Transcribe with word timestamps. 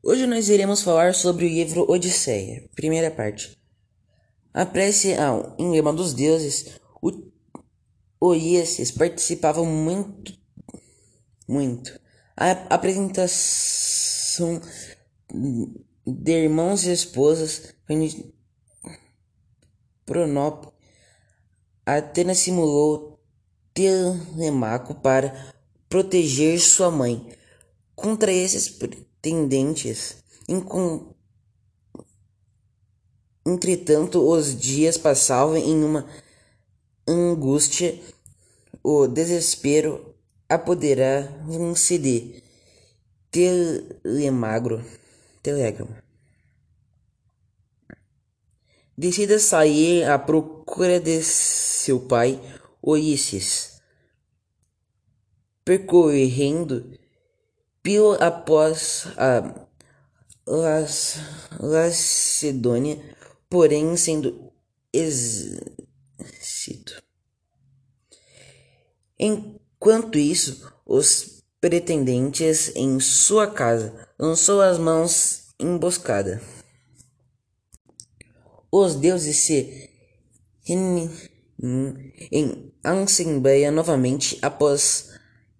Hoje 0.00 0.28
nós 0.28 0.48
iremos 0.48 0.80
falar 0.82 1.12
sobre 1.12 1.44
o 1.44 1.48
livro 1.48 1.90
Odisseia, 1.90 2.68
primeira 2.76 3.10
parte. 3.10 3.58
A 4.54 4.64
prece 4.64 5.14
ao 5.14 5.56
emblema 5.58 5.92
dos 5.92 6.14
deuses, 6.14 6.78
o 7.02 7.10
Oíaces 8.20 8.92
participava 8.92 9.64
muito, 9.64 10.38
muito. 11.48 11.98
A 12.36 12.52
apresentação 12.74 14.62
de 16.06 16.32
irmãos 16.32 16.84
e 16.84 16.92
esposas 16.92 17.74
Pronop 20.06 20.72
Atena 21.84 22.36
simulou 22.36 23.20
Telemaco 23.74 24.94
para 24.94 25.52
proteger 25.88 26.60
sua 26.60 26.88
mãe 26.88 27.36
contra 27.96 28.30
esses 28.32 28.68
pretendentes. 29.20 30.22
Entretanto, 33.44 34.26
os 34.28 34.58
dias 34.58 34.96
passavam 34.96 35.56
em 35.56 35.82
uma 35.84 36.06
angústia, 37.06 37.98
o 38.82 39.06
desespero 39.06 40.14
apoderavam-se 40.48 41.98
de 41.98 42.42
Telemagro. 43.30 44.84
Telegram. 45.42 45.88
Decida 48.96 49.38
sair 49.38 50.04
à 50.04 50.18
procura 50.18 50.98
de 50.98 51.22
seu 51.22 52.00
pai, 52.00 52.40
Ulisses, 52.82 53.80
percorrendo 55.64 56.98
pelo 57.88 58.22
após 58.22 59.06
a 59.16 59.54
Lacedônia, 61.58 63.02
porém 63.48 63.96
sendo 63.96 64.52
êxito. 64.92 65.72
Enquanto 69.18 70.18
isso, 70.18 70.70
os 70.84 71.42
pretendentes 71.62 72.76
em 72.76 73.00
sua 73.00 73.46
casa 73.46 74.06
lançou 74.18 74.60
as 74.60 74.76
mãos 74.76 75.54
emboscada. 75.58 76.42
Os 78.70 78.96
deuses 78.96 79.46
se 79.46 79.88
em 80.68 81.10
assembleia 82.84 83.70
novamente 83.70 84.38
após 84.42 85.07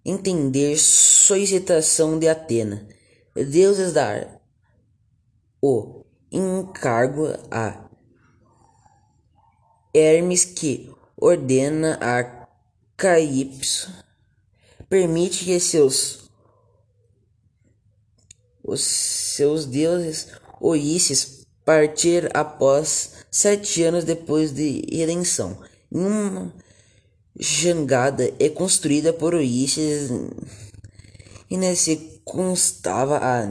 entender 0.05 0.77
solicitação 0.77 2.17
de 2.17 2.27
Atena. 2.27 2.87
Deuses 3.35 3.93
dar 3.93 4.41
o 5.61 6.05
encargo 6.31 7.27
a 7.51 7.89
Hermes 9.93 10.45
que 10.45 10.91
ordena 11.17 11.97
a 12.01 12.47
Calypso 12.95 13.91
permite 14.89 15.45
que 15.45 15.59
seus 15.59 16.29
os 18.63 18.81
seus 18.81 19.65
deuses 19.65 20.27
Ulisses 20.61 21.45
partir 21.63 22.29
após 22.35 23.25
sete 23.31 23.83
anos 23.83 24.03
depois 24.03 24.51
de 24.51 24.81
redenção. 24.91 25.57
Uma 25.89 26.53
jangada 27.39 28.33
é 28.37 28.49
construída 28.49 29.13
por 29.13 29.33
Ulisses 29.33 30.11
e 31.49 31.55
nesse 31.55 32.21
constava 32.25 33.17
a 33.17 33.47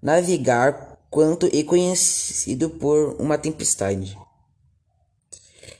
navegar 0.00 0.98
quanto 1.10 1.46
é 1.46 1.62
conhecido 1.64 2.70
por 2.70 3.20
uma 3.20 3.36
tempestade. 3.36 4.16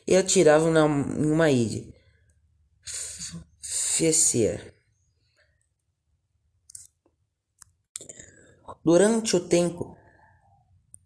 E 0.06 0.16
atiravam 0.16 0.72
na 0.72 0.84
uma 0.84 1.50
ilha. 1.50 1.86
Fecer. 3.60 4.74
Durante 8.84 9.36
o 9.36 9.40
tempo 9.40 9.96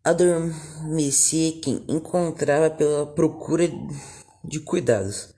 adormecia 0.04 1.60
quem 1.60 1.84
encontrava 1.88 2.71
pela 2.71 3.06
procura 3.06 3.69
de 4.44 4.60
cuidados, 4.60 5.34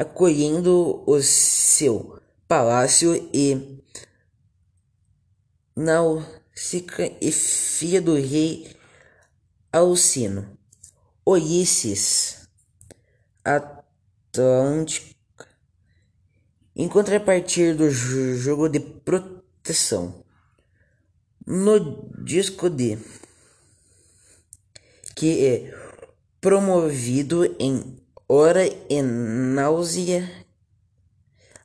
acolhendo 0.00 1.04
o 1.06 1.20
seu 1.20 2.18
palácio 2.48 3.14
e 3.34 3.84
Náusica 5.76 7.12
e 7.20 7.30
filha 7.30 8.00
do 8.00 8.14
rei 8.14 8.74
Alcino, 9.70 10.56
Ulisses, 11.26 12.48
Atlântico, 13.44 15.14
em 16.74 16.88
contrapartida 16.88 17.74
do 17.74 17.90
jogo 17.90 18.70
de 18.70 18.80
proteção. 18.80 20.24
No 21.46 22.10
disco 22.24 22.70
D, 22.70 22.96
que 25.14 25.46
é 25.46 25.74
promovido 26.40 27.44
em 27.58 27.99
hora 28.32 28.64
e 28.88 29.02
náusea, 29.02 30.30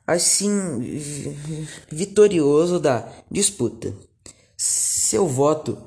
assim 0.04 0.80
vitorioso 1.88 2.80
da 2.80 3.08
disputa. 3.30 3.94
Seu 4.56 5.28
voto 5.28 5.78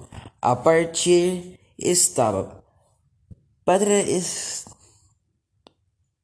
a 0.42 0.56
partir 0.56 1.60
estava 1.78 2.64
para 3.66 4.06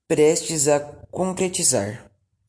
prestes 0.07 0.69
a 0.69 0.79
concretizar. 1.11 2.09